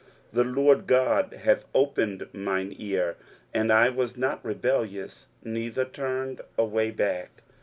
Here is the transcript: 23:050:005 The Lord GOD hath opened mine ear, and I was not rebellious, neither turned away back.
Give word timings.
23:050:005 0.33 0.33
The 0.33 0.43
Lord 0.45 0.87
GOD 0.87 1.33
hath 1.43 1.65
opened 1.75 2.27
mine 2.33 2.73
ear, 2.79 3.17
and 3.53 3.71
I 3.71 3.89
was 3.89 4.17
not 4.17 4.43
rebellious, 4.43 5.27
neither 5.43 5.85
turned 5.85 6.41
away 6.57 6.89
back. 6.89 7.43